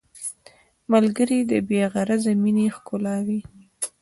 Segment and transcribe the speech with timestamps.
[0.91, 3.39] ملګری د بې غرضه مینې ښکلا وي